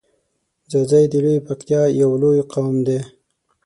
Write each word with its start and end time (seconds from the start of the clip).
ځاځی 0.71 1.05
د 1.11 1.13
لویی 1.23 1.45
پکتیا 1.47 1.81
یو 2.01 2.11
لوی 2.21 2.39
قوم 2.51 2.75
دی. 2.87 2.99